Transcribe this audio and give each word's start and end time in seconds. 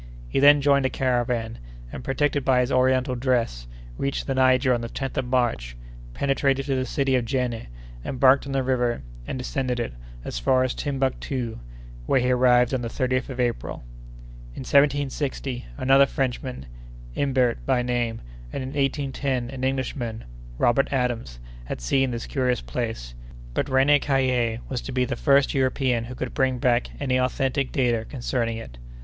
He 0.27 0.39
then 0.39 0.61
joined 0.61 0.83
a 0.87 0.89
caravan, 0.89 1.59
and, 1.91 2.03
protected 2.03 2.43
by 2.43 2.61
his 2.61 2.71
Oriental 2.71 3.13
dress, 3.13 3.67
reached 3.99 4.25
the 4.25 4.33
Niger 4.33 4.73
on 4.73 4.81
the 4.81 4.89
10th 4.89 5.15
of 5.17 5.25
March, 5.27 5.77
penetrated 6.15 6.65
to 6.65 6.73
the 6.73 6.87
city 6.87 7.15
of 7.15 7.23
Jenné, 7.23 7.67
embarked 8.03 8.47
on 8.47 8.51
the 8.51 8.63
river, 8.63 9.03
and 9.27 9.37
descended 9.37 9.79
it, 9.79 9.93
as 10.25 10.39
far 10.39 10.63
as 10.63 10.73
Timbuctoo, 10.73 11.59
where 12.07 12.19
he 12.19 12.31
arrived 12.31 12.73
on 12.73 12.81
the 12.81 12.87
30th 12.87 13.29
of 13.29 13.39
April. 13.39 13.83
In 14.55 14.61
1760, 14.61 15.65
another 15.77 16.07
Frenchman, 16.07 16.65
Imbert 17.13 17.63
by 17.67 17.83
name, 17.83 18.21
and, 18.51 18.63
in 18.63 18.69
1810, 18.69 19.51
an 19.51 19.63
Englishman, 19.63 20.23
Robert 20.57 20.91
Adams, 20.91 21.37
had 21.65 21.79
seen 21.79 22.09
this 22.09 22.25
curious 22.25 22.61
place; 22.61 23.13
but 23.53 23.67
René 23.67 24.01
Caillié 24.01 24.61
was 24.67 24.81
to 24.81 24.91
be 24.91 25.05
the 25.05 25.15
first 25.15 25.53
European 25.53 26.05
who 26.05 26.15
could 26.15 26.33
bring 26.33 26.57
back 26.57 26.89
any 26.99 27.17
authentic 27.17 27.71
data 27.71 28.03
concerning 28.03 28.57
it. 28.57 28.79